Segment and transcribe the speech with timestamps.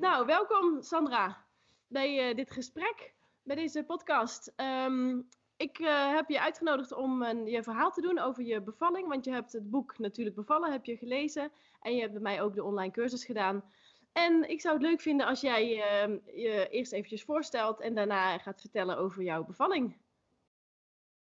[0.00, 1.46] Nou, welkom Sandra
[1.86, 4.52] bij uh, dit gesprek, bij deze podcast.
[4.56, 9.08] Um, ik uh, heb je uitgenodigd om een, je verhaal te doen over je bevalling,
[9.08, 12.42] want je hebt het boek Natuurlijk Bevallen heb je gelezen en je hebt bij mij
[12.42, 13.72] ook de online cursus gedaan.
[14.12, 18.38] En ik zou het leuk vinden als jij uh, je eerst eventjes voorstelt en daarna
[18.38, 19.98] gaat vertellen over jouw bevalling.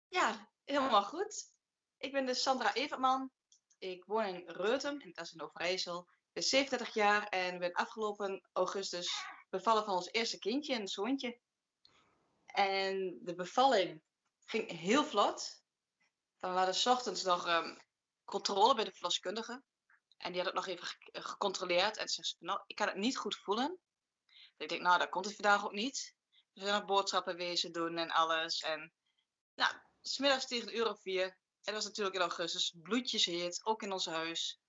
[0.09, 1.53] Ja, helemaal goed.
[1.99, 3.31] Ik ben dus Sandra Evertman.
[3.79, 6.09] Ik woon in Reutem, in Tassen Overijssel.
[6.33, 11.39] Ben 37 jaar en ben afgelopen augustus bevallen van ons eerste kindje, een zoontje.
[12.47, 14.03] En de bevalling
[14.45, 15.63] ging heel vlot.
[16.39, 17.83] Dan waren s ochtends nog um,
[18.25, 19.63] controle bij de verloskundige.
[20.17, 21.97] En die had het nog even gecontroleerd.
[21.97, 23.79] En ze zei, nou, ik kan het niet goed voelen.
[24.29, 26.15] Dus ik denk, nou, dat komt het vandaag ook niet.
[26.53, 28.61] We zijn nog boodschappen wezen doen en alles.
[28.61, 28.93] En
[29.55, 31.25] nou, smiddags tegen een uur of vier.
[31.25, 32.75] En dat was natuurlijk in augustus.
[32.83, 34.61] Bloedjes heet, ook in ons huis.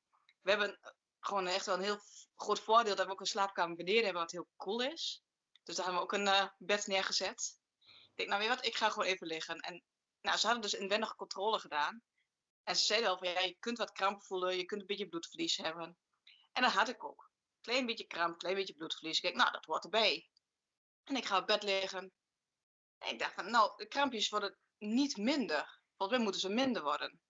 [0.41, 0.79] We hebben
[1.25, 1.99] gewoon echt wel een heel
[2.35, 5.23] groot voordeel dat we ook een slaapkamer beneden hebben wat heel cool is.
[5.63, 7.59] Dus daar hebben we ook een uh, bed neergezet.
[7.79, 9.59] Ik denk, nou weet je wat, ik ga gewoon even liggen.
[9.59, 9.83] En
[10.21, 12.03] nou, ze hadden dus inwendige controle gedaan.
[12.63, 15.07] En ze zeiden al van, ja, je kunt wat kramp voelen, je kunt een beetje
[15.07, 15.97] bloedverlies hebben.
[16.51, 17.31] En dat had ik ook.
[17.61, 19.15] Klein beetje kramp, klein beetje bloedverlies.
[19.15, 20.29] Ik denk, nou, dat hoort erbij.
[21.03, 22.11] En ik ga op bed liggen.
[22.97, 25.81] En ik dacht van, nou, de krampjes worden niet minder.
[25.97, 27.21] Volgens mij moeten ze minder worden.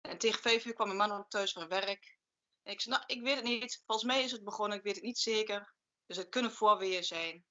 [0.00, 2.18] En tegen vijf uur kwam mijn man ook thuis van werk.
[2.64, 3.82] En ik zei, nou, ik weet het niet.
[3.86, 5.74] Volgens mij is het begonnen, ik weet het niet zeker.
[6.06, 7.44] Dus het kunnen voorweeën zijn.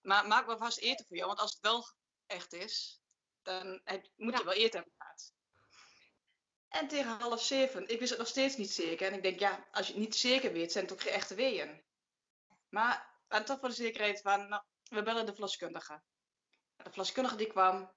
[0.00, 1.84] Maar maak maar vast eten voor jou, want als het wel
[2.26, 3.00] echt is,
[3.42, 4.38] dan heb, moet ja.
[4.38, 5.32] je wel eten hebben gehad.
[6.68, 9.06] En tegen half zeven, ik wist het nog steeds niet zeker.
[9.06, 11.34] En ik denk, ja, als je het niet zeker weet, zijn het ook geen echte
[11.34, 11.84] weeën.
[12.68, 16.02] Maar en toch voor de zekerheid van, nou, we bellen de verloskundige.
[16.76, 17.92] De verloskundige die kwam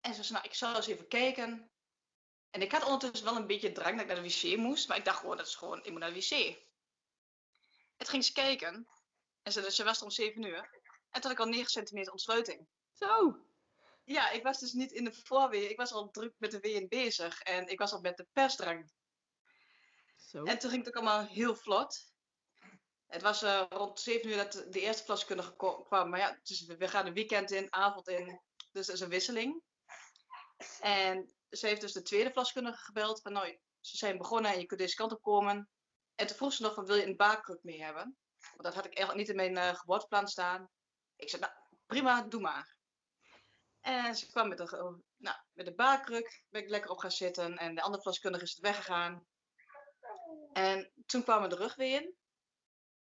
[0.00, 1.70] en ze zei, nou, ik zal eens even kijken.
[2.50, 4.96] En ik had ondertussen wel een beetje drang dat ik naar de wc moest, maar
[4.96, 6.56] ik dacht gewoon, dat is gewoon, ik moet naar de wc.
[7.96, 8.88] Het ging ze kijken
[9.42, 10.70] en ze, ze was er om zeven uur.
[11.10, 12.66] En toen had ik al 9 centimeter ontsluiting.
[12.92, 13.38] Zo!
[14.04, 15.70] Ja, ik was dus niet in de voorweer.
[15.70, 17.40] Ik was al druk met de weeën bezig.
[17.40, 18.90] En ik was al met de persdrang.
[20.16, 20.44] Zo.
[20.44, 22.12] En toen ging het ook allemaal heel vlot.
[23.06, 25.56] Het was uh, rond 7 uur dat de eerste verloskundige
[25.88, 26.08] kwam.
[26.08, 28.40] Maar ja, dus we gaan een weekend in, avond in.
[28.72, 29.62] Dus dat is een wisseling.
[30.80, 33.20] En ze heeft dus de tweede verloskundige gebeld.
[33.20, 35.68] Van nou, ze zijn begonnen en je kunt deze kant op komen.
[36.14, 38.16] En toen vroeg ze nog van, wil je een baarkruk mee hebben?
[38.38, 40.70] Want dat had ik eigenlijk niet in mijn uh, geboorteplan staan.
[41.16, 41.52] Ik zei, nou,
[41.86, 42.76] prima, doe maar.
[43.80, 45.74] En ze kwam met de, nou, met de
[46.48, 47.56] ben ik lekker op gaan zitten.
[47.56, 49.26] En de andere verloskundige is weggegaan.
[50.52, 52.14] En toen kwamen de rug weer in.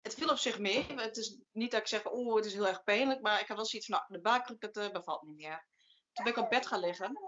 [0.00, 0.84] Het viel op zich mee.
[0.84, 3.20] Het is niet dat ik zeg, oh, het is heel erg pijnlijk.
[3.20, 5.66] Maar ik had wel zoiets van, nou, de baarkruk, dat uh, bevalt niet meer.
[6.12, 7.27] Toen ben ik op bed gaan liggen.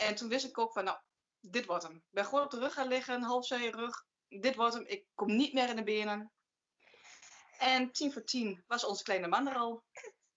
[0.00, 0.98] En toen wist ik ook van, nou,
[1.40, 1.96] dit wordt hem.
[1.96, 4.04] Ik ben gewoon op de rug gaan liggen, halfzij rug.
[4.28, 4.84] Dit wordt hem.
[4.86, 6.32] Ik kom niet meer in de benen.
[7.58, 9.84] En tien voor tien was onze kleine man er al.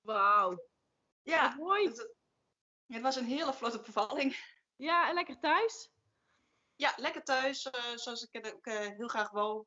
[0.01, 0.68] Wauw.
[1.22, 1.88] Ja, mooi.
[1.88, 2.16] Het,
[2.88, 4.38] het, was een hele vlotte bevalling.
[4.75, 5.92] Ja, en lekker thuis?
[6.75, 9.66] Ja, lekker thuis, uh, zoals ik het ook uh, heel graag wou.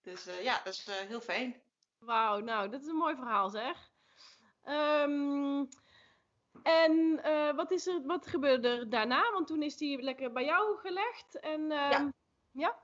[0.00, 1.62] Dus uh, ja, dat is heel fijn.
[1.98, 3.90] Wauw, nou, dat is een mooi verhaal zeg.
[4.64, 5.68] Um,
[6.62, 7.20] en
[7.56, 9.32] wat, is er, wat gebeurde er daarna?
[9.32, 11.40] Want toen is die lekker bij jou gelegd.
[11.40, 12.12] En, ja.
[12.50, 12.82] ja?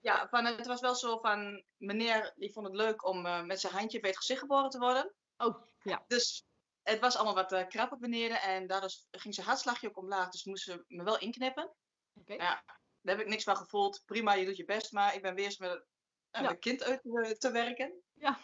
[0.00, 3.60] Ja, van, het was wel zo van, meneer die vond het leuk om uh, met
[3.60, 5.14] zijn handje bij het gezicht geboren te worden.
[5.36, 6.04] Oh, ja.
[6.06, 6.44] Dus
[6.82, 10.28] het was allemaal wat uh, krap op beneden en daardoor ging zijn hartslagje ook omlaag,
[10.28, 11.64] dus moesten ze me wel inknippen.
[11.64, 12.32] Oké.
[12.32, 12.36] Okay.
[12.36, 12.62] Ja,
[13.00, 14.02] daar heb ik niks van gevoeld.
[14.06, 15.84] Prima, je doet je best, maar ik ben weer eens met
[16.30, 16.54] een ja.
[16.54, 18.02] kind uit te, te werken.
[18.12, 18.38] Ja.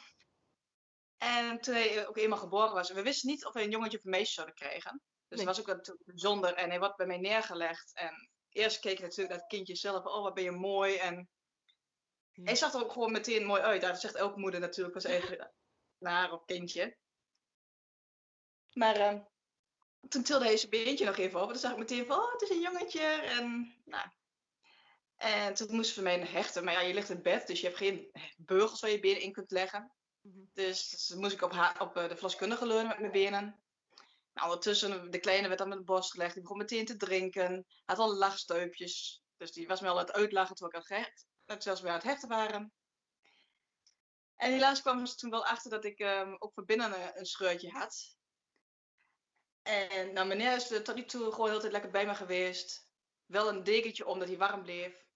[1.18, 4.04] En toen hij ook eenmaal geboren was, we wisten niet of we een jongetje of
[4.04, 5.02] een meisje zouden krijgen.
[5.28, 6.54] Dus het was ook natuurlijk bijzonder.
[6.54, 7.94] En hij wordt bij mij neergelegd.
[7.94, 10.04] En eerst keek ik natuurlijk het kindje zelf.
[10.04, 10.96] Oh, wat ben je mooi.
[10.96, 11.28] En
[12.32, 13.80] hij zag er ook gewoon meteen mooi uit.
[13.80, 15.52] Dat zegt elke moeder natuurlijk pas even
[15.98, 16.96] naar of kindje.
[18.72, 19.20] Maar ehm,
[20.08, 21.46] toen tilde hij zijn beentje nog even op.
[21.46, 23.00] En toen zag ik meteen van, oh, het is een jongetje.
[23.00, 24.08] En, nou.
[25.16, 26.64] en toen moest ze voor mij hechten.
[26.64, 29.32] Maar ja, je ligt in bed, dus je hebt geen beugels waar je benen in
[29.32, 29.92] kunt leggen.
[30.52, 33.62] Dus, dus moest ik op, haar, op eh, de verloskundige leunen met mijn benen.
[34.32, 36.32] Nou, ondertussen, de kleine werd aan mijn borst gelegd.
[36.32, 37.66] Die begon meteen te drinken.
[37.84, 39.22] Had al lachsteupjes.
[39.36, 41.80] Dus die was me al aan het uitlachen terwijl ik aan het hecht, net zelfs
[41.80, 42.72] weer aan het hechten waren.
[44.36, 47.26] En helaas kwam ze toen wel achter dat ik ehm, ook van binnen een, een
[47.26, 48.16] scheurtje had.
[49.62, 52.88] En nou, meneer is tot nu toe gewoon heel tijd lekker bij me geweest.
[53.26, 55.06] Wel een dekentje omdat hij warm bleef.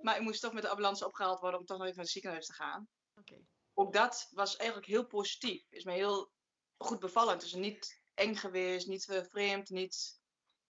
[0.00, 2.14] Maar ik moest toch met de ambulance opgehaald worden om toch nog even naar het
[2.14, 2.88] ziekenhuis te gaan.
[3.14, 3.44] Oké.
[3.82, 5.66] Ook dat was eigenlijk heel positief.
[5.70, 6.32] Is me heel
[6.76, 7.34] goed bevallen.
[7.34, 10.20] Het is niet eng geweest, niet eh, vreemd, niet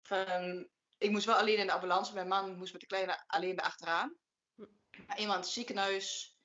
[0.02, 0.68] van...
[0.98, 2.14] Ik moest wel alleen in de ambulance.
[2.14, 4.16] Mijn man moest met de kleine alleen erachteraan.
[5.06, 6.36] Maar eenmaal in het ziekenhuis.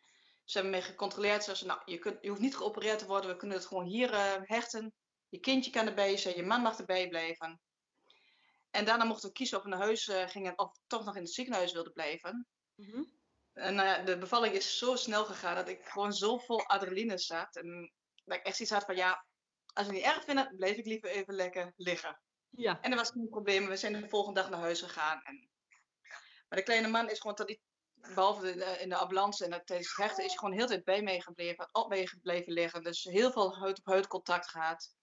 [0.43, 1.43] Ze hebben me gecontroleerd.
[1.43, 3.29] Ze zeiden, nou, je, kunt, je hoeft niet geopereerd te worden.
[3.29, 4.93] We kunnen het gewoon hier eh, hechten.
[5.29, 6.35] Je kindje kan erbij zijn.
[6.35, 7.61] Je man mag erbij blijven.
[8.69, 11.21] En daarna mochten we kiezen of we naar huis eh, gingen of toch nog in
[11.21, 12.47] het ziekenhuis wilden blijven.
[12.75, 13.03] Mhm.
[13.53, 17.17] En nou ja, de bevalling is zo snel gegaan dat ik gewoon zo vol adrenaline
[17.17, 17.55] zat.
[17.55, 17.91] En
[18.23, 19.25] dat ik echt iets had van ja,
[19.73, 22.21] als we het niet erg vinden, bleef ik liever even lekker liggen.
[22.49, 22.81] Ja.
[22.81, 23.67] En er was geen probleem.
[23.67, 25.21] We zijn de volgende dag naar huis gegaan.
[25.23, 25.49] En...
[26.49, 27.61] Maar de kleine man is gewoon tot die,
[27.93, 30.83] behalve in de, ambulance en dat tijdens het hechten, is hij gewoon heel de tijd
[30.83, 32.83] bij mij gebleven, op mij gebleven liggen.
[32.83, 34.95] Dus heel veel huid-op-huid contact gehad.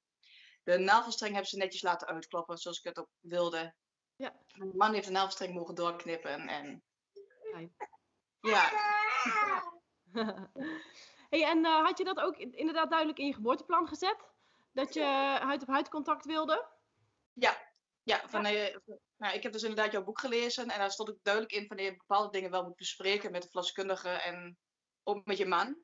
[0.62, 3.74] De navelstreng hebben ze netjes laten uitkloppen, zoals ik het ook wilde.
[4.16, 4.34] Ja.
[4.54, 6.48] Mijn man heeft de navelstreng mogen doorknippen.
[6.48, 6.82] En.
[8.40, 8.70] Ja,
[11.30, 14.28] hey, en eh, had je dat ook in- inderdaad duidelijk in je geboorteplan gezet?
[14.72, 15.02] Dat je
[15.40, 16.68] huid-op-huid contact wilde?
[17.32, 17.72] Ja,
[18.02, 18.76] ja van, eh,
[19.16, 21.76] nou, ik heb dus inderdaad jouw boek gelezen en daar stond ook duidelijk in van
[21.76, 24.58] dat je bepaalde dingen wel moet bespreken met de verloskundige en
[25.02, 25.82] ook met je man.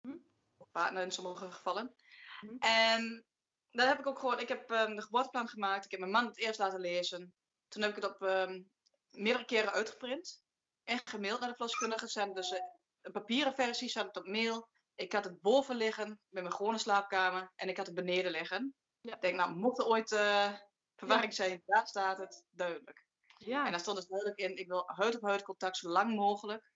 [0.00, 0.16] Hm.
[0.56, 1.94] Of partner in sommige gevallen.
[2.40, 2.56] Hm.
[2.58, 3.26] En
[3.70, 6.26] daar heb ik ook gewoon, ik heb ehm, de geboorteplan gemaakt, ik heb mijn man
[6.26, 7.34] het eerst laten lezen.
[7.68, 8.62] Toen heb ik het op ehm,
[9.10, 10.42] meerdere keren uitgeprint
[10.88, 12.04] en gemaild naar de verloskundige.
[12.04, 12.60] Er zijn dus eh,
[13.02, 14.68] een papieren versie, staat het op mail.
[14.94, 18.74] Ik had het boven liggen met mijn gewone slaapkamer en ik had het beneden liggen.
[19.00, 19.14] Ja.
[19.14, 20.54] Ik denk, nou, mocht er ooit eh,
[20.96, 23.06] verwarring zijn, daar staat het duidelijk.
[23.38, 23.70] En Ja.
[23.70, 26.72] daar stond dus duidelijk in, ik wil huid-op-huid contact zo lang mogelijk.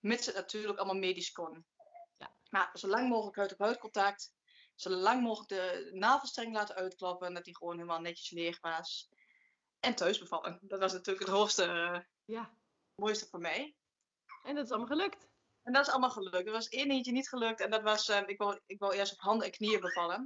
[0.00, 1.66] Mits het natuurlijk allemaal medisch kon.
[2.16, 2.34] Ja.
[2.50, 4.32] Maar zo lang mogelijk huid-op-huid contact.
[4.74, 7.34] Zo lang mogelijk de navelstreng laten uitklappen.
[7.34, 9.08] Dat die gewoon helemaal netjes leeg was.
[9.80, 10.58] En thuis bevallen.
[10.62, 12.54] Dat was natuurlijk het hoogste, eh, ja.
[13.00, 13.74] Mooiste voor mij.
[14.42, 15.28] En dat is allemaal gelukt.
[15.62, 16.46] En dat is allemaal gelukt.
[16.46, 17.60] Er was één eentje niet gelukt.
[17.60, 20.24] En dat was, eh, ik, wou, ik wou eerst op handen en knieën bevallen.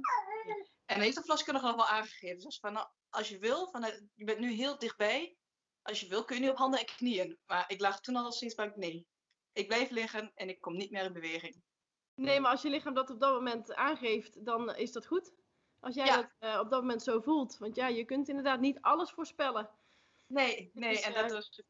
[0.85, 2.39] En heeft de verloskundige nog wel aangegeven.
[2.39, 5.37] Dus van, nou, als je wil, van, eh, je bent nu heel dichtbij.
[5.81, 7.39] Als je wil, kun je nu op handen en knieën.
[7.45, 9.07] Maar ik lag toen al steeds bij, nee.
[9.51, 11.63] Ik blijf liggen en ik kom niet meer in beweging.
[12.13, 15.33] Nee, maar als je lichaam dat op dat moment aangeeft, dan is dat goed.
[15.79, 16.15] Als jij Ja.
[16.15, 17.57] dat eh, op dat moment zo voelt.
[17.57, 19.69] Want ja, je kunt inderdaad niet alles voorspellen.
[20.27, 20.91] Nee, nee.
[20.93, 21.61] is, en dat was,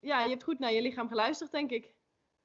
[0.00, 1.94] Ja, je hebt goed naar je lichaam geluisterd, denk ik.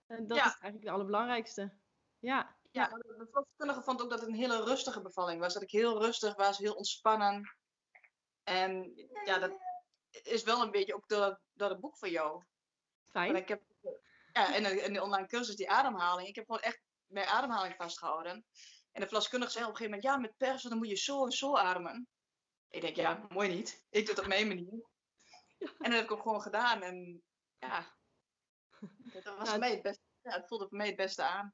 [0.08, 0.46] En dat Ja.
[0.46, 1.78] is eigenlijk het allerbelangrijkste.
[2.20, 2.58] Ja.
[2.72, 5.54] ja, de verloskundige vond ook dat het een hele rustige bevalling was.
[5.54, 7.56] Dat ik heel rustig was, heel ontspannen.
[8.44, 9.52] En ja, dat
[10.24, 12.32] is wel een beetje ook door, door het boek van jou.
[12.32, 12.46] Want
[13.04, 13.36] Fijn.
[13.36, 13.62] ik heb,
[14.34, 16.28] ja, en de, en de online cursus, die ademhaling.
[16.28, 18.46] Ik heb gewoon echt mijn ademhaling vastgehouden.
[18.92, 21.26] En de verloskundige zei op een gegeven moment, ja, met persen dan moet je zo
[21.26, 22.08] en zo ademen.
[22.70, 23.86] Ik denk, ja, mooi niet.
[23.90, 24.92] Ik doe het op mijn manier.
[25.80, 26.82] En dat heb ik ook gewoon gedaan.
[26.82, 27.24] En
[27.68, 27.86] ja,
[29.14, 30.04] dat was Nou, voor mij het beste.
[30.22, 31.54] Ja, het voelde voor mij het beste aan.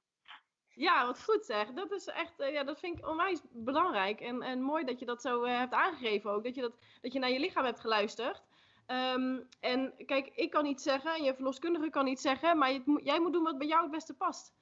[0.70, 1.74] Ja, wat goed zeg.
[1.74, 4.22] Dat is echt, eh, ja, dat vind ik onwijs belangrijk.
[4.22, 6.44] En, en mooi dat je dat zo eh, hebt aangegeven ook.
[6.44, 8.44] Dat je, dat, dat je naar je lichaam hebt geluisterd.
[8.86, 13.01] Ehm, en kijk, ik kan niet zeggen, en je verloskundige kan niet zeggen, maar je,
[13.04, 14.54] jij moet doen wat bij jou het beste past.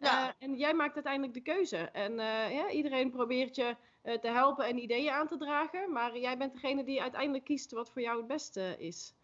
[0.00, 0.28] Ja.
[0.28, 1.76] Eh, en jij maakt uiteindelijk de keuze.
[1.76, 5.92] En eh, ja, iedereen probeert je eh, te helpen en ideeën aan te dragen.
[5.92, 9.14] Maar jij bent degene die uiteindelijk kiest wat voor jou het beste is.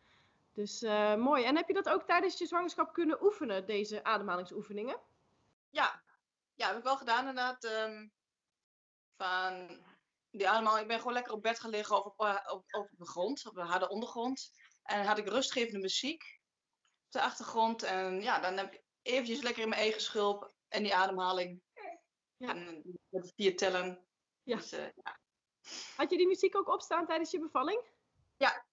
[0.57, 1.45] Dus eh, mooi.
[1.45, 5.01] En heb je dat ook tijdens je zwangerschap kunnen oefenen, deze ademhalingsoefeningen?
[5.71, 6.03] Ja,
[6.55, 7.65] ja, heb ik wel gedaan inderdaad.
[7.65, 8.09] ehm,
[9.17, 9.85] van
[10.31, 10.83] die ademhaling.
[10.83, 13.47] Ik ben gewoon lekker op bed gaan liggen of op, eh, op, op de grond,
[13.47, 14.51] op de harde ondergrond.
[14.83, 16.41] En dan had ik rustgevende muziek
[17.05, 17.83] op de achtergrond.
[17.83, 21.63] En ja, dan heb ik eventjes lekker in mijn eigen schulp en die ademhaling.
[22.37, 22.49] Ja.
[22.49, 24.07] En eh, met de vier tellen.
[24.43, 24.57] Ja.
[24.57, 25.19] Dus, ja.
[25.97, 27.95] Had je die muziek ook opstaan tijdens je bevalling?
[28.37, 28.65] ja,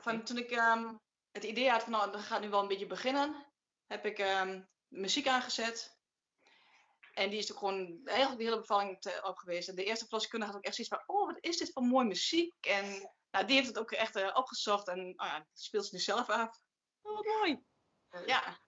[0.00, 0.94] van toen ik ehm,
[1.30, 3.46] het idee had van nou, dat gaat nu wel een beetje beginnen,
[3.86, 5.98] heb ik ehm, muziek aangezet.
[7.14, 9.68] En die is ook gewoon eigenlijk de hele bevalling te, op geweest.
[9.68, 12.06] En de eerste verloskundige had ook echt zoiets van, oh, wat is dit voor mooie
[12.06, 12.66] muziek?
[12.66, 16.00] En nou, die heeft het ook echt uh, opgezocht en oh ja, speelt ze nu
[16.00, 16.60] zelf af.
[17.00, 17.64] Oh, wat mooi.
[18.26, 18.58] ja.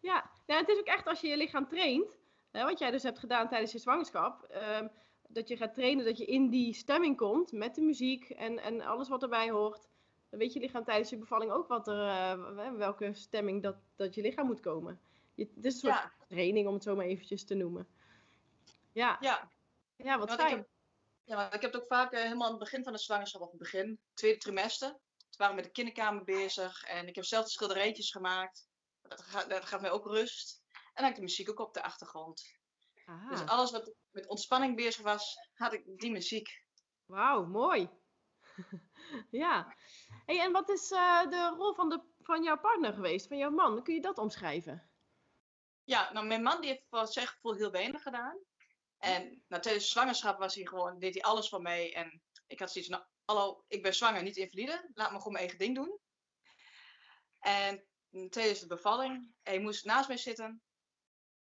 [0.00, 0.30] Ja.
[0.46, 2.18] ja, het is ook echt als je je lichaam traint,
[2.50, 4.86] hè, wat jij dus hebt gedaan tijdens je zwangerschap, uh,
[5.22, 8.80] dat je gaat trainen, dat je in die stemming komt met de muziek en, en
[8.80, 9.88] alles wat erbij hoort.
[10.32, 14.14] Dan weet je lichaam tijdens je bevalling ook wat er, uh, welke stemming dat, dat
[14.14, 15.00] je lichaam moet komen.
[15.34, 16.12] Je, het is een soort ja.
[16.28, 17.88] training, om het zo maar eventjes te noemen.
[18.92, 19.50] Ja, ja.
[19.96, 20.50] ja wat fijn.
[20.50, 20.68] Ik heb,
[21.24, 23.40] ja, maar ik heb het ook vaak uh, helemaal aan het begin van de zwangerschap,
[23.40, 24.88] of het begin, tweede trimester.
[24.88, 28.68] Toen waren we met de kinderkamer bezig en ik heb zelf de schilderijtjes gemaakt.
[29.02, 30.62] Dat gaat, dat mij ook rust.
[30.68, 32.56] En dan had ik de muziek ook op de achtergrond.
[33.04, 33.30] Aha.
[33.30, 36.64] Dus alles wat met ontspanning bezig was, had ik die muziek.
[37.06, 37.88] Wauw, mooi.
[39.42, 39.76] ja.
[40.26, 43.50] Hey, en wat is uh, de rol van, de, van jouw partner geweest, van jouw
[43.50, 43.82] man?
[43.82, 44.90] Kun je dat omschrijven?
[45.84, 48.38] Ja, nou, mijn man die heeft voor zijn gevoel heel weinig gedaan.
[48.98, 51.94] En nou, tijdens de zwangerschap was hij gewoon, deed hij alles voor mij.
[51.94, 54.90] En ik had zoiets nou, hallo, ik ben zwanger, niet invalide.
[54.94, 55.98] Laat me gewoon mijn eigen ding doen.
[57.40, 57.84] En
[58.30, 60.62] tijdens de bevalling, hij moest naast mij zitten.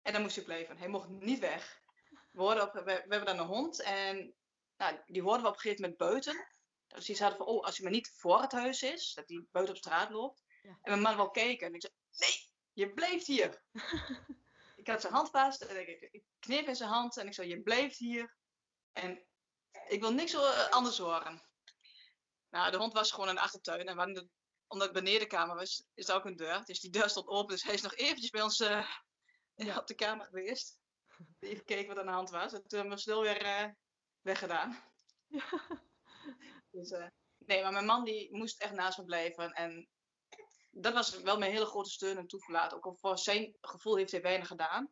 [0.01, 0.77] En dan moest hij blijven.
[0.77, 1.81] Hij mocht niet weg.
[2.31, 3.81] We, we hebben dan een hond.
[3.81, 4.35] En
[4.77, 6.47] nou, die hoorden we op een gegeven moment buiten.
[6.95, 9.45] Dus die hadden van, oh, als hij maar niet voor het huis is, dat hij
[9.51, 10.43] buiten op straat loopt.
[10.61, 10.69] Ja.
[10.69, 11.67] En mijn man wil kijken.
[11.67, 13.63] En ik zei, nee, je blijft hier.
[14.75, 17.47] ik had zijn hand vast en ik, ik kneep in zijn hand en ik zei,
[17.47, 18.35] je blijft hier.
[18.93, 19.25] En
[19.87, 20.35] ik wil niks
[20.69, 21.43] anders horen.
[22.49, 24.27] Nou, de hond was gewoon in de achtertuin en we de,
[24.67, 26.65] omdat het benedenkamer was, is er ook een deur.
[26.65, 28.89] Dus die deur stond open, dus hij is nog eventjes bij ons uh,
[29.55, 29.77] ja.
[29.79, 30.79] op de kamer geweest.
[31.39, 32.53] Even gekeken wat aan de hand was.
[32.53, 33.69] En toen hebben we snel weer uh,
[34.21, 34.83] weggedaan.
[35.27, 35.43] Ja.
[36.71, 37.05] Dus, uh,
[37.37, 39.51] nee, maar mijn man die moest echt naast me blijven.
[39.51, 39.89] En
[40.71, 42.73] dat was wel mijn hele grote steun en toeverlaat.
[42.73, 44.89] Ook al voor zijn gevoel heeft hij weinig gedaan.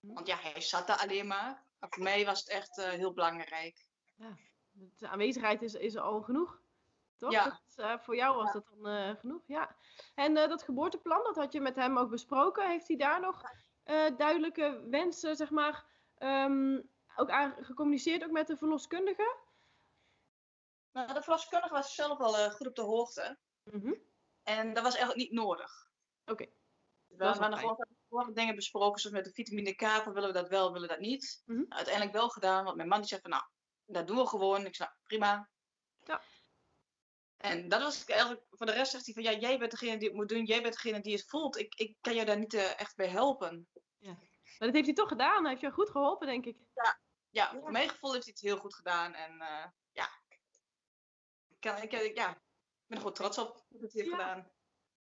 [0.00, 0.14] Mhm.
[0.14, 1.66] Want ja, hij zat daar alleen maar.
[1.78, 3.86] Maar voor mij was het echt uh, heel belangrijk.
[4.16, 4.36] Ja,
[4.72, 6.60] de aanwezigheid is, is al genoeg.
[7.16, 7.32] Toch?
[7.32, 7.44] Ja.
[7.44, 9.76] Dat, uh, voor jou was dat dan uh, genoeg, ja.
[10.14, 12.68] En dat geboorteplan, dat had je met hem ook besproken.
[12.68, 13.42] Heeft hij daar nog
[14.16, 15.84] duidelijke wensen, zeg maar,
[16.18, 19.36] um, ook aan, gecommuniceerd ook met de verloskundige?
[20.98, 23.38] Nou, de verloskundige was zelf al goed op de hoogte.
[23.62, 24.02] Mm -hmm.
[24.42, 25.90] En dat was eigenlijk niet nodig.
[26.24, 26.32] Oké.
[26.32, 26.52] Okay.
[27.06, 27.58] We hadden
[28.08, 30.94] gewoon dingen besproken, zoals met de vitamine K, van willen we dat wel, willen we
[30.94, 31.42] dat niet.
[31.44, 31.66] Mm -hmm.
[31.68, 33.42] Uiteindelijk wel gedaan, want mijn man die zei van, nou,
[33.84, 34.66] dat doen we gewoon.
[34.66, 35.50] Ik zei, nou, prima.
[36.04, 36.22] Ja.
[37.36, 40.08] En dat was eigenlijk, voor de rest zegt hij van, ja, jij bent degene die
[40.08, 41.58] het moet doen, jij bent degene die het voelt.
[41.58, 43.68] Ik, ik kan jou daar niet uh, echt bij helpen.
[43.98, 44.12] Ja.
[44.12, 46.56] Maar dat heeft hij toch gedaan, hij heeft jou goed geholpen, denk ik.
[46.74, 47.00] Ja,
[47.30, 49.14] ja, voor mijn gevoel heeft hij het heel goed gedaan.
[49.14, 49.87] En uh, ik,
[51.60, 52.36] kan, ik, ja, ik ben
[52.86, 54.16] er gewoon trots op dat het heeft ja.
[54.16, 54.50] gedaan.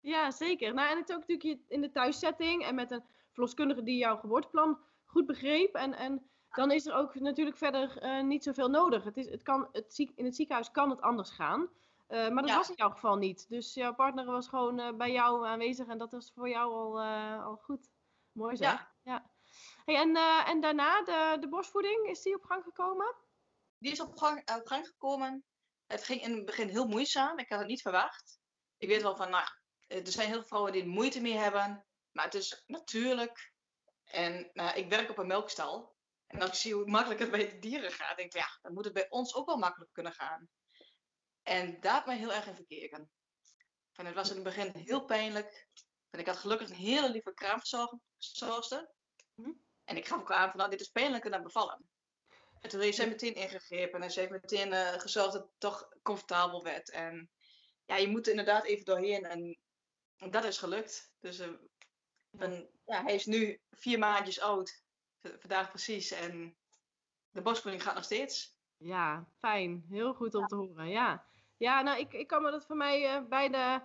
[0.01, 0.75] Ja, zeker.
[0.75, 4.79] Nou, en het ook natuurlijk in de thuissetting en met een verloskundige die jouw geboorteplan
[5.05, 5.75] goed begreep.
[5.75, 9.05] En, en dan is er ook natuurlijk verder uh, niet zoveel nodig.
[9.05, 11.61] Het is, het kan, het ziek, in het ziekenhuis kan het anders gaan.
[11.61, 12.57] Uh, maar dat ja.
[12.57, 13.49] was in jouw geval niet.
[13.49, 17.01] Dus jouw partner was gewoon uh, bij jou aanwezig en dat was voor jou al,
[17.43, 17.91] al goed.
[18.33, 18.73] Mooi zeg.
[18.73, 18.91] Ja.
[19.03, 19.31] ja.
[19.85, 23.15] Hey, en, en daarna, de, de borstvoeding, is die op gang gekomen?
[23.79, 25.45] Die is op gang, op gang gekomen.
[25.87, 27.38] Het ging in het begin heel moeizaam.
[27.38, 28.38] Ik had het niet verwacht.
[28.76, 29.49] Ik weet wel van, nou,
[29.87, 31.87] er zijn heel veel vrouwen die er moeite mee hebben.
[32.11, 33.52] Maar het is natuurlijk.
[34.05, 35.95] En nou, ik werk op een melkstal.
[36.26, 38.73] En als ik zie hoe makkelijk het bij de dieren gaat, denk ik, ja, dan
[38.73, 40.49] moet het bij ons ook wel makkelijk kunnen gaan.
[41.43, 43.11] En daar heb ik me heel erg in verkeken.
[43.93, 45.69] En het was in het begin heel pijnlijk.
[46.11, 48.90] Ik had gelukkig een hele lieve kraamverzorgster.
[49.85, 51.90] En ik gaf ook aan van, nou, dit is pijnlijker dan bevallen.
[52.61, 55.89] En toen heeft zij meteen ingegrepen en ze heeft meteen uh, gezorgd dat het toch
[56.03, 56.91] comfortabel werd.
[56.91, 57.31] En
[57.85, 59.59] ja, je moet er inderdaad even doorheen en
[60.31, 61.13] dat is gelukt.
[61.21, 61.49] Dus uh,
[62.31, 64.83] ben, ja, hij is nu vier maandjes oud,
[65.21, 66.11] vandaag precies.
[66.11, 66.57] En
[67.31, 68.57] de borstvoeding gaat nog steeds.
[68.77, 69.85] Ja, fijn.
[69.89, 70.47] Heel goed om ja.
[70.47, 70.89] te horen.
[70.89, 71.25] Ja,
[71.57, 73.83] ja nou, ik, ik kan me dat van mij uh, beide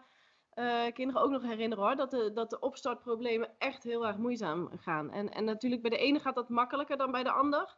[0.54, 1.96] uh, kinderen ook nog herinneren hoor.
[1.96, 5.12] Dat de, dat de opstartproblemen echt heel erg moeizaam gaan.
[5.12, 7.76] En, en natuurlijk bij de ene gaat dat makkelijker dan bij de ander.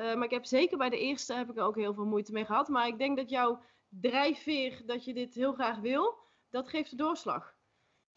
[0.00, 2.32] Uh, maar ik heb zeker bij de eerste heb ik er ook heel veel moeite
[2.32, 2.68] mee gehad.
[2.68, 6.18] Maar ik denk dat jouw drijfveer, dat je dit heel graag wil,
[6.50, 7.54] dat geeft de doorslag.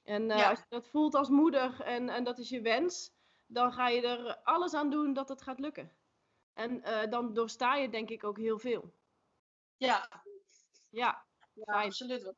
[0.04, 0.50] En uh, ja.
[0.50, 3.12] als je dat voelt als moeder en, en dat is je wens,
[3.46, 5.96] dan ga je er alles aan doen dat het gaat lukken.
[6.54, 8.94] En uh, dan doorsta je denk ik ook heel veel.
[9.78, 10.24] Ja.
[10.90, 12.34] Ja, ja absoluut.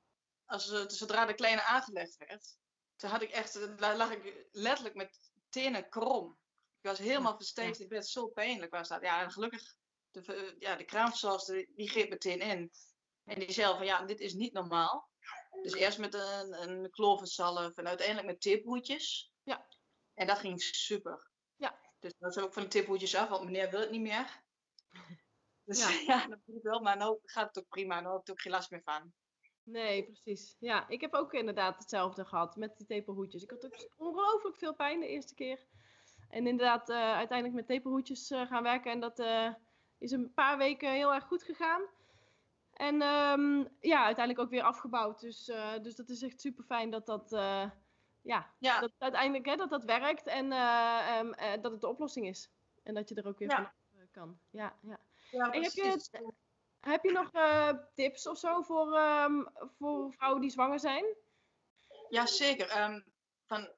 [0.45, 2.57] Als, zodra de kleine aangelegd werd,
[2.95, 6.37] toen had ik echt, lag ik letterlijk met tenen krom.
[6.85, 7.41] Ik was helemaal.
[7.53, 7.63] Ja.
[7.63, 9.01] Ik werd zo pijnlijk was dat.
[9.01, 9.75] Ja, en gelukkig,
[10.11, 12.71] de, ja, de kraamverzorgster, die greep meteen in.
[13.23, 15.09] En die zei van, ja, dit is niet normaal.
[15.61, 19.31] Dus eerst met een, een klovensalf en uiteindelijk met teerpoetjes.
[19.43, 19.67] Ja.
[20.13, 21.31] En dat ging super.
[21.55, 21.79] Ja.
[21.99, 24.43] Dus dat is ook van de tiphoedjes af, want meneer wil het niet meer.
[25.63, 25.89] Dus Ja.
[26.13, 27.99] ja, dat moet ik wel, maar nu gaat het ook prima.
[27.99, 29.13] Nu heb ik er ook geen last meer van.
[29.63, 30.55] Nee, precies.
[30.59, 33.43] Ja, ik heb ook inderdaad hetzelfde gehad met die tepelhoedjes.
[33.43, 35.67] Ik had ook ongelooflijk veel pijn de eerste keer.
[36.29, 38.91] En inderdaad, eh, uiteindelijk met tepelhoedjes eh, gaan werken.
[38.91, 39.53] En dat eh,
[39.97, 41.81] is een paar weken heel erg goed gegaan.
[42.73, 45.19] En ehm, ja, uiteindelijk ook weer afgebouwd.
[45.19, 45.51] Dus,
[45.81, 47.29] dus dat is echt super fijn dat dat,
[48.25, 50.27] ja, Ja, dat uiteindelijk hè, dat dat werkt.
[50.27, 52.49] En eh, ehm, eh, dat het de oplossing is.
[52.83, 53.73] En dat je er ook weer Ja.
[53.93, 54.39] eh, kan.
[54.49, 54.99] Ja, ja.
[55.31, 56.09] ja En heb je.
[56.79, 57.31] Heb je nog
[57.93, 59.43] tips of zo voor, ehm,
[59.77, 61.05] voor vrouwen die zwanger zijn?
[62.09, 63.03] Ja, zeker.
[63.45, 63.69] Van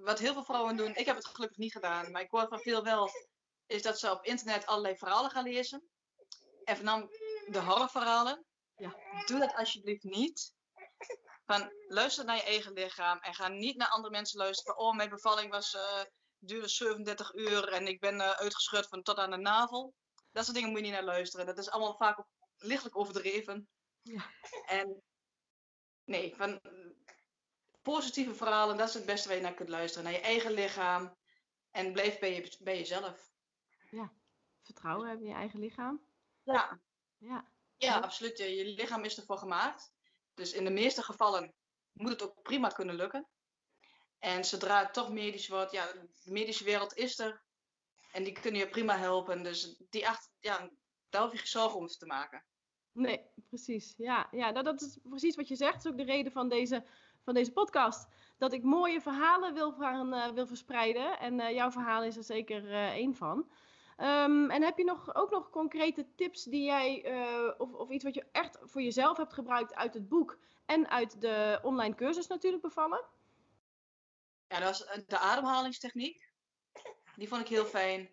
[0.00, 2.58] wat heel veel vrouwen doen, ik heb het gelukkig niet gedaan, maar ik hoor van
[2.58, 3.10] veel wel,
[3.66, 5.88] is dat ze op internet allerlei verhalen gaan lezen.
[6.64, 7.12] En voornamelijk
[7.46, 8.44] de horrorverhalen.
[8.76, 8.96] Ja.
[9.26, 10.52] Doe dat alsjeblieft niet.
[11.46, 14.78] Van, luister naar je eigen lichaam en ga niet naar andere mensen luisteren.
[14.78, 16.02] Oh, mijn bevalling was, eh,
[16.38, 19.94] duurde 37 uur en ik ben eh, uitgeschud van tot aan de navel.
[20.32, 21.46] Dat soort dingen moet je niet naar luisteren.
[21.46, 22.24] Dat is allemaal vaak
[22.56, 23.68] lichtelijk overdreven.
[24.02, 24.30] Ja.
[24.66, 25.02] En
[26.04, 26.60] nee, van
[27.92, 30.04] positieve verhalen, dat is het beste waar je naar kunt luisteren.
[30.04, 31.16] Naar je eigen lichaam.
[31.70, 33.30] En blijf bij, je, bij jezelf.
[34.62, 36.00] Vertrouwen hebben in je eigen lichaam.
[36.42, 36.80] Ja, Ja,
[37.18, 37.44] ja
[37.76, 37.98] Ja.
[37.98, 38.38] absoluut.
[38.38, 39.92] Je, je lichaam is ervoor gemaakt.
[40.34, 41.54] Dus in de meeste gevallen
[41.92, 43.26] moet het ook prima kunnen lukken.
[44.18, 47.42] En zodra het toch medisch wordt, ja, de medische wereld is er.
[48.12, 49.42] En die kunnen je prima helpen.
[49.42, 50.70] Dus die acht, ja,
[51.08, 52.44] daar hoef je geen zorgen om te maken.
[52.92, 53.94] nee, precies.
[53.96, 55.74] Ja, ja nou, dat is precies wat je zegt.
[55.74, 56.86] Dat is ook de reden van deze,
[57.28, 58.08] van deze podcast.
[58.38, 61.18] Dat ik mooie verhalen wil, gaan, eh, wil verspreiden.
[61.18, 63.50] En eh, jouw verhaal is er zeker eh, één van.
[63.96, 68.04] Ehm, en heb je nog, ook nog concrete tips die jij, eh, of, of iets
[68.04, 72.26] wat je echt voor jezelf hebt gebruikt uit het boek en uit de online cursus
[72.26, 73.04] natuurlijk bevallen?
[74.48, 76.32] Ja, dat was de ademhalingstechniek.
[77.16, 78.10] Die vond ik heel fijn.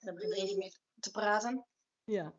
[0.00, 1.66] Dan begint er eentje mee te praten.
[2.04, 2.34] Ja.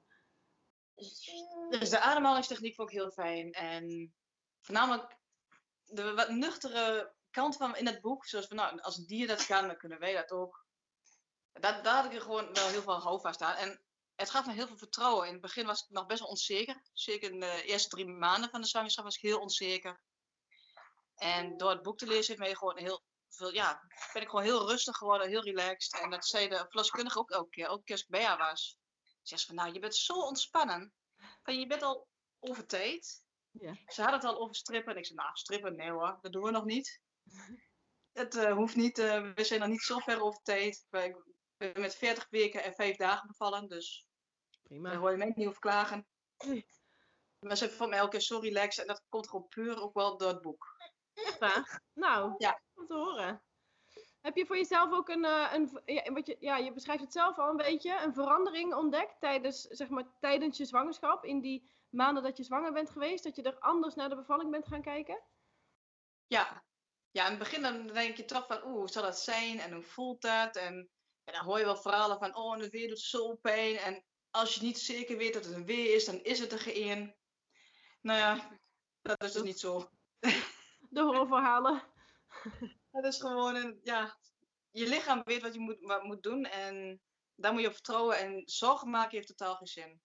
[1.69, 3.51] Dus de ademhalingstechniek vond ik heel fijn.
[3.51, 4.13] En
[4.61, 5.17] voornamelijk
[5.85, 8.25] de wat nuchtere kant van in het boek.
[8.25, 10.65] Zoals van, nou, als een dier dat kan, dan kunnen wij dat ook.
[11.51, 13.55] Daar had ik er gewoon wel heel veel houvast aan.
[13.55, 13.81] En
[14.15, 15.27] het gaf me heel veel vertrouwen.
[15.27, 16.81] In het begin was ik nog best wel onzeker.
[16.93, 20.01] Zeker in de eerste drie maanden van de zwangerschap was ik heel onzeker.
[21.15, 23.81] En door het boek te lezen heeft mij gewoon heel veel, ja,
[24.13, 26.01] ben ik gewoon heel rustig geworden, heel relaxed.
[26.01, 28.77] En dat zei de verloskundige ook elke keer, keer als ik bij haar was.
[29.03, 30.93] Ze zegt van, nou, je bent zo ontspannen.
[31.43, 32.07] Van, je bent al
[32.39, 33.24] over tijd.
[33.59, 33.77] Ja.
[33.87, 34.91] Ze had het al over strippen.
[34.93, 37.01] En ik zei, nou, strippen, nee hoor, dat doen we nog niet.
[38.13, 40.85] Het eh, hoeft niet, eh, we zijn nog niet zo ver over tijd.
[40.91, 41.15] Ik
[41.57, 44.05] ben met 40 weken en 5 dagen bevallen, dus
[44.49, 44.95] daar Prima.
[44.95, 46.07] hoor je mij niet over klagen.
[47.39, 50.17] Maar ze vond mij elke keer zo relaxed en dat komt gewoon puur ook wel
[50.17, 50.75] door het boek.
[51.13, 51.81] Echt waar?
[51.93, 52.61] Nou, Ja.
[52.75, 53.43] om te horen.
[54.21, 57.11] Heb je voor jezelf ook een, eh, een ja, wat je, ja, je beschrijft het
[57.11, 61.71] zelf al een beetje, een verandering ontdekt tijdens, zeg maar, tijdens je zwangerschap, in die
[61.95, 64.81] maanden dat je zwanger bent geweest, dat je er anders naar de bevalling bent gaan
[64.81, 65.23] kijken?
[66.27, 66.63] Ja.
[67.11, 69.73] ja, in het begin dan denk je toch van, oeh, hoe zal dat zijn en
[69.73, 70.55] hoe voelt dat?
[70.55, 70.89] En,
[71.23, 73.77] en dan hoor je wel verhalen van, oh, een weer doet zo pijn.
[73.77, 76.59] En als je niet zeker weet dat het een weer is, dan is het er
[76.59, 77.15] geen.
[78.01, 78.59] Nou ja,
[79.01, 79.89] dat is dus niet zo.
[80.89, 81.83] De horrorverhalen.
[82.91, 84.17] Dat is gewoon een, ja,
[84.71, 87.01] je lichaam weet wat je moet, wat moet doen en
[87.35, 88.17] daar moet je op vertrouwen.
[88.17, 90.01] En zorgen maken heeft totaal geen zin.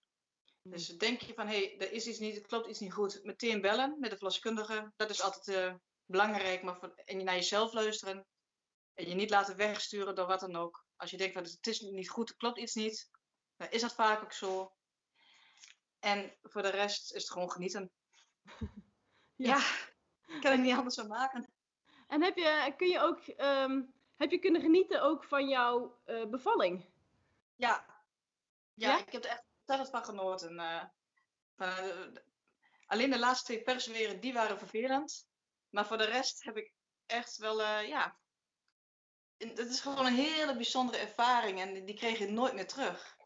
[0.62, 3.25] Dus denk je van, hé, hey, er is iets niet, er klopt iets niet goed,
[3.25, 4.92] meteen bellen met de verloskundige.
[4.96, 8.27] Dat is altijd eh, belangrijk, maar voor, en je naar jezelf luisteren.
[8.94, 10.85] En je niet laten wegsturen door wat dan ook.
[10.96, 13.11] Als je denkt van, het is niet goed, er klopt iets niet,
[13.57, 14.73] dan is dat vaak ook zo.
[15.99, 17.90] En voor de rest is het gewoon genieten.
[19.37, 19.57] Ja.
[20.27, 21.53] Ja, kan ik niet anders van maken.
[22.07, 23.83] En heb je, kun je ook, ehm,
[24.16, 26.85] heb je kunnen genieten ook van jouw eh, bevalling?
[27.57, 27.85] Ja.
[28.75, 28.88] ja.
[28.88, 28.99] Ja?
[28.99, 30.56] ik heb er echt van genoten.
[31.56, 32.22] de-
[32.87, 35.28] alleen de laatste twee persweren, die waren vervelend.
[35.68, 36.72] Maar voor de rest heb ik
[37.06, 38.18] echt wel, eh, ja...
[39.37, 43.16] Het is gewoon een hele bijzondere ervaring en die- kreeg je nooit meer terug.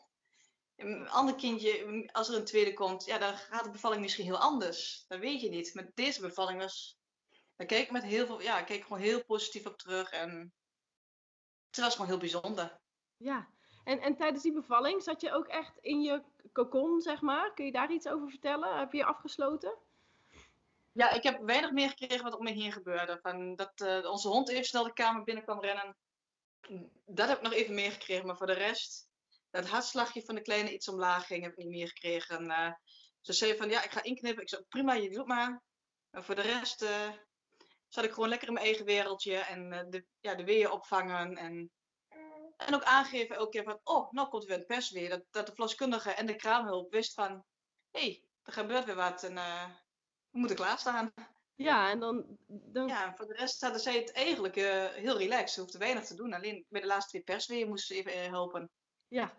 [0.77, 4.39] Een ander kindje, als er een tweede komt, ja, dan gaat de bevalling misschien heel
[4.39, 5.05] anders.
[5.09, 5.75] Dat weet je niet.
[5.75, 6.99] Met deze bevalling was...
[7.57, 10.55] Daar keek ik met heel veel, ja, keek gewoon heel positief op terug en...
[11.67, 12.81] Het was gewoon heel bijzonder.
[13.17, 13.53] Ja.
[13.85, 17.55] En, en tijdens die bevalling zat je ook echt in je cocon, zeg maar?
[17.55, 18.79] Kun je daar iets over vertellen?
[18.79, 19.75] Heb je je afgesloten?
[20.93, 23.19] Ja, ik heb weinig meer gekregen wat om me heen gebeurde.
[23.23, 25.97] Van dat eh, onze hond eerst snel de kamer binnen kwam rennen.
[27.07, 29.09] Dat heb ik nog even meegekregen, maar voor de rest...
[29.51, 32.39] Dat hartslagje van de kleine iets omlaag ging, heb ik niet meer gekregen.
[32.39, 32.73] En, eh,
[33.21, 34.43] ze zei van, ja, ik ga inknippen.
[34.43, 35.63] Ik zei, prima, je doet maar.
[36.11, 37.11] Maar voor de rest eh,
[37.89, 39.37] zat ik gewoon lekker in mijn eigen wereldje.
[39.37, 41.37] En de, ja, de weeën opvangen.
[41.37, 41.71] En
[42.57, 45.09] En ook aangeven elke keer van, oh, nou komt er weer een pers weer.
[45.09, 47.45] Dat, dat de verloskundige en de kraamhulp wist van,
[47.91, 49.65] hé, hey, er gebeurt weer wat en uh,
[50.31, 51.13] we moeten klaarstaan.
[51.57, 52.89] Ja, en dan, dan...
[52.89, 55.51] Ja, voor de rest hadden zij het eigenlijk uh, heel relaxed.
[55.51, 56.33] Ze hoefden weinig te doen.
[56.33, 58.71] Alleen bij de laatste twee persweeën moesten ze even uh, helpen.
[59.09, 59.33] Ja.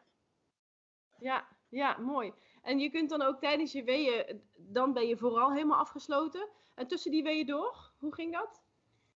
[1.20, 2.34] Ja, ja, mooi.
[2.62, 6.50] En je kunt dan ook tijdens je weeën, dan ben je vooral helemaal afgesloten.
[6.76, 8.62] En tussen die weeën door, hoe ging dat?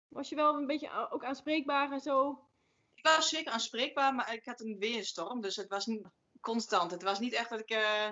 [0.07, 2.46] Was je wel een beetje ook aanspreekbaar en zo?
[2.97, 6.07] Ik was zeker aanspreekbaar, maar ik had een weerstorm, dus het was niet
[6.41, 6.91] constant.
[6.91, 8.09] Het was niet echt dat ik uh,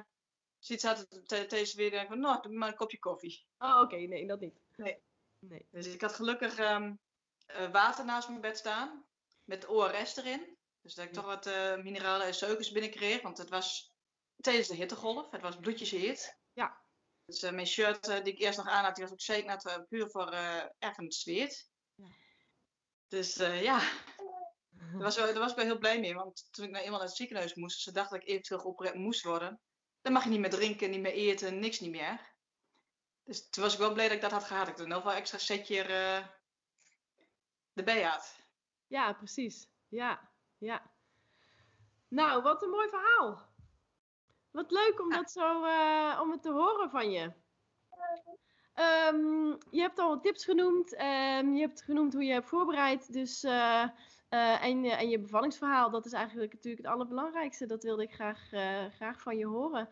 [0.60, 1.08] zoiets had
[1.50, 3.46] deze weer denk van, nou, doe maar een kopje koffie.
[3.58, 4.60] Oh, oké, nee, dat niet.
[4.76, 4.98] Nee.
[5.40, 5.68] nee.
[5.72, 7.00] Dus ik had gelukkig um,
[7.48, 9.06] uh, water naast mijn bed staan,
[9.44, 10.58] met ORS erin.
[10.82, 13.94] Dus dat ik toch wat uh, mineralen en suikers binnenkreeg, want het was
[14.42, 16.38] tijdens de hittegolf, het was bloedjes heet.
[16.54, 16.84] Ja.
[17.26, 20.32] Dus mijn shirt die ik eerst nog aan had, die was ook zeker puur voor
[20.80, 21.70] echt een zweet.
[21.96, 22.08] Ja.
[23.08, 23.82] Dus ja,
[24.92, 26.16] daar was, daar was ik wel heel blij mee.
[26.16, 28.96] Want toen ik nou eenmaal naar het ziekenhuis moest, ze dachten dat ik eventueel geopereerd
[28.96, 29.60] moest worden.
[30.02, 32.34] Dan mag je niet meer drinken, niet meer eten, niks niet meer.
[33.24, 34.68] Dus toen was ik wel blij dat ik dat had gehad.
[34.68, 36.26] Ik had nog wel een extra setje uh,
[37.74, 38.40] erbij had.
[38.88, 39.68] Ja, precies.
[39.88, 40.92] Ja, ja.
[42.08, 43.54] Nou, wat een mooi verhaal.
[44.52, 47.32] Wat leuk om, dat zo, uh, om het te horen van je.
[48.76, 50.94] Um, je hebt al tips genoemd.
[50.94, 53.14] Um, je hebt genoemd hoe je hebt voorbereid.
[53.14, 53.90] Dus uh,
[54.36, 57.66] uh, en, je bevallingsverhaal, dat is eigenlijk natuurlijk het allerbelangrijkste.
[57.66, 59.90] Dat wilde ik graag, uh, graag van je horen.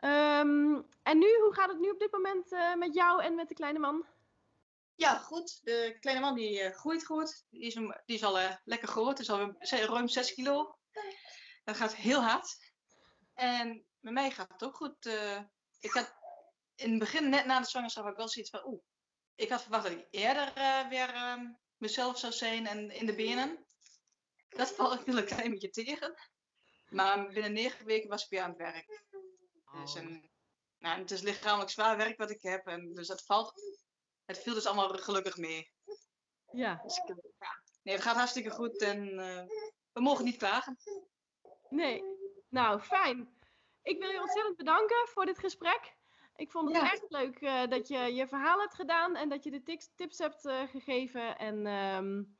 [0.00, 3.48] Um, en nu, hoe gaat het nu op dit moment uh, met jou en met
[3.48, 4.04] de kleine man?
[4.94, 5.60] Ja, goed.
[5.64, 7.44] De kleine man die groeit goed.
[7.50, 9.18] Die is, die is al lekker groot.
[9.18, 10.78] is al ruim 6 kilo.
[11.64, 12.56] Dat gaat heel hard.
[13.34, 15.06] En met mij gaat het ook goed.
[15.80, 16.14] ik had
[16.74, 18.66] in het begin, net na de zwangerschap, ik wel zoiets van...
[18.66, 18.82] Oeh,
[19.34, 20.52] ik had verwacht dat ik eerder
[20.88, 23.65] weer ehm, mezelf zou zijn en in de benen.
[24.56, 26.14] Dat valt een klein beetje tegen.
[26.88, 29.04] Maar binnen negen weken was ik weer aan het werk.
[29.72, 30.02] Dus oh.
[30.02, 30.30] een,
[30.78, 32.66] nou, het is lichamelijk zwaar werk wat ik heb.
[32.66, 33.52] En dus dat valt.
[34.24, 35.72] Het viel dus allemaal gelukkig mee.
[36.52, 36.80] Ja.
[36.82, 37.06] Dus ik,
[37.38, 37.62] ja.
[37.82, 39.42] Nee, het gaat hartstikke goed en uh,
[39.92, 40.76] we mogen niet klagen.
[41.68, 42.02] Nee.
[42.48, 43.38] Nou, fijn.
[43.82, 45.96] Ik wil je ontzettend bedanken voor dit gesprek.
[46.36, 46.92] Ik vond het ja.
[46.92, 50.18] echt leuk uh, dat je je verhaal hebt gedaan en dat je de tips, tips
[50.18, 51.38] hebt uh, gegeven.
[51.38, 52.35] En um,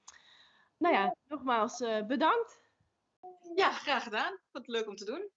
[0.79, 2.61] nou ja, nogmaals uh, bedankt.
[3.55, 4.39] Ja, graag gedaan.
[4.51, 5.31] Wat leuk om te doen.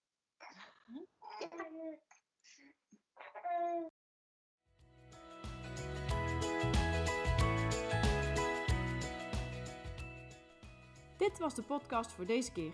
[11.18, 12.74] Dit was de podcast voor deze keer.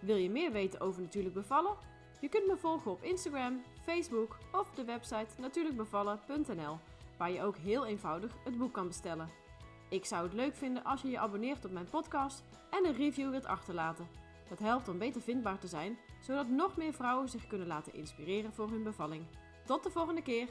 [0.00, 1.76] Wil je meer weten over natuurlijk bevallen?
[2.20, 6.78] Je kunt me volgen op Instagram, Facebook of de website natuurlijkbevallen.nl,
[7.18, 9.43] waar je ook heel eenvoudig het boek kan bestellen.
[9.88, 13.30] Ik zou het leuk vinden als je je abonneert op mijn podcast en een review
[13.30, 14.08] wilt achterlaten.
[14.48, 18.52] Dat helpt om beter vindbaar te zijn, zodat nog meer vrouwen zich kunnen laten inspireren
[18.52, 19.24] voor hun bevalling.
[19.64, 20.48] Tot de volgende keer!